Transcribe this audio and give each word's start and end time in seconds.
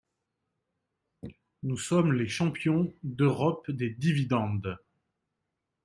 Nous 1.61 1.77
sommes 1.77 2.13
les 2.13 2.27
champions 2.27 2.91
d’Europe 3.03 3.69
des 3.69 3.91
dividendes. 3.91 4.79